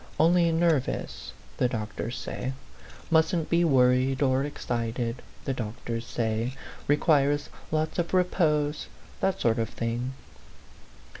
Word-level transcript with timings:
Only 0.19 0.51
nervous, 0.51 1.31
the 1.57 1.67
doctors 1.67 2.17
say; 2.17 2.53
mustn't 3.11 3.51
be 3.51 3.63
wor 3.63 3.91
15 3.91 4.07
ried 4.09 4.21
or 4.23 4.43
excited, 4.43 5.21
the 5.45 5.53
doctors 5.53 6.07
say; 6.07 6.55
requires 6.87 7.49
lots 7.71 7.99
of 7.99 8.11
repose 8.11 8.87
that 9.19 9.39
sort 9.39 9.59
of 9.59 9.69
thing." 9.69 10.13